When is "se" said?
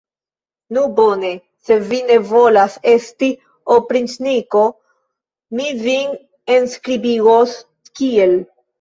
1.67-1.77